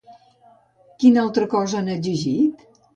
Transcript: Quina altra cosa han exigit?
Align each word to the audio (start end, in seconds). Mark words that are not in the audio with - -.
Quina 1.05 1.23
altra 1.27 1.47
cosa 1.55 1.81
han 1.85 1.95
exigit? 2.01 2.71